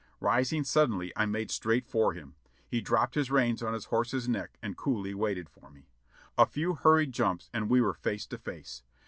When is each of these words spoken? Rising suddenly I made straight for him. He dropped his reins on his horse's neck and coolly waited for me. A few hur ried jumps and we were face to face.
Rising 0.19 0.63
suddenly 0.63 1.13
I 1.15 1.27
made 1.27 1.51
straight 1.51 1.85
for 1.85 2.13
him. 2.13 2.33
He 2.67 2.81
dropped 2.81 3.13
his 3.13 3.29
reins 3.29 3.61
on 3.61 3.75
his 3.75 3.85
horse's 3.93 4.27
neck 4.27 4.57
and 4.59 4.75
coolly 4.75 5.13
waited 5.13 5.47
for 5.47 5.69
me. 5.69 5.89
A 6.39 6.47
few 6.47 6.73
hur 6.73 6.97
ried 6.97 7.11
jumps 7.11 7.51
and 7.53 7.69
we 7.69 7.81
were 7.81 7.93
face 7.93 8.25
to 8.25 8.39
face. 8.39 8.81